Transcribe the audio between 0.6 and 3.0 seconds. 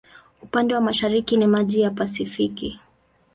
wa mashariki ni maji ya Pasifiki.